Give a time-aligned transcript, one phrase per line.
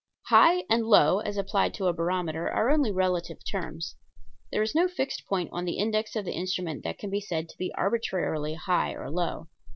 [0.29, 3.97] "High" and "low" as applied to a barometer are only relative terms.
[4.51, 7.47] There is no fixed point on the index of the instrument that can be said
[7.49, 9.49] to be arbitrarily high or low.